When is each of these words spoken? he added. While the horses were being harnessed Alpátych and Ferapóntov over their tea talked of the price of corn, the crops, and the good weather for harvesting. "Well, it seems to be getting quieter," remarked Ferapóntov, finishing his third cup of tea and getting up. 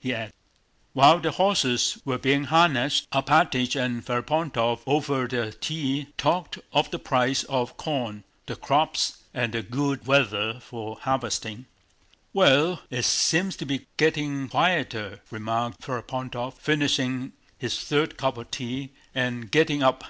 he 0.00 0.12
added. 0.12 0.32
While 0.92 1.20
the 1.20 1.30
horses 1.30 2.02
were 2.04 2.18
being 2.18 2.46
harnessed 2.50 3.08
Alpátych 3.12 3.80
and 3.80 4.04
Ferapóntov 4.04 4.80
over 4.88 5.28
their 5.28 5.52
tea 5.52 6.08
talked 6.18 6.58
of 6.72 6.90
the 6.90 6.98
price 6.98 7.44
of 7.44 7.76
corn, 7.76 8.24
the 8.46 8.56
crops, 8.56 9.22
and 9.32 9.54
the 9.54 9.62
good 9.62 10.04
weather 10.04 10.58
for 10.58 10.98
harvesting. 11.02 11.66
"Well, 12.32 12.82
it 12.90 13.04
seems 13.04 13.54
to 13.58 13.64
be 13.66 13.86
getting 13.96 14.48
quieter," 14.48 15.20
remarked 15.30 15.80
Ferapóntov, 15.82 16.54
finishing 16.58 17.32
his 17.56 17.78
third 17.78 18.16
cup 18.16 18.36
of 18.36 18.50
tea 18.50 18.90
and 19.14 19.48
getting 19.48 19.80
up. 19.80 20.02